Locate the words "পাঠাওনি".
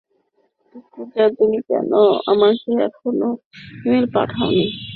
4.13-4.65